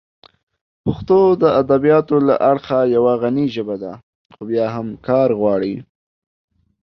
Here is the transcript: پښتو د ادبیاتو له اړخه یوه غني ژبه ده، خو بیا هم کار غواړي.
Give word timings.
پښتو 0.83 1.19
د 1.41 1.43
ادبیاتو 1.61 2.15
له 2.27 2.35
اړخه 2.51 2.79
یوه 2.95 3.13
غني 3.21 3.45
ژبه 3.55 3.75
ده، 3.83 3.93
خو 4.33 4.41
بیا 4.49 4.67
هم 4.75 4.87
کار 5.07 5.29
غواړي. 5.39 5.73